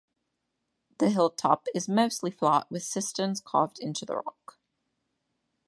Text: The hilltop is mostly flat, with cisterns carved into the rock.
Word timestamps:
The 0.97 1.11
hilltop 1.11 1.67
is 1.75 1.87
mostly 1.87 2.31
flat, 2.31 2.71
with 2.71 2.81
cisterns 2.81 3.39
carved 3.39 3.77
into 3.77 4.03
the 4.03 4.15
rock. 4.17 4.57